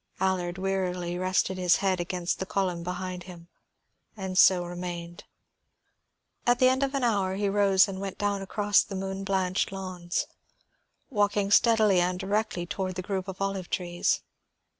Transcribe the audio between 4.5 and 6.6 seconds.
remained. At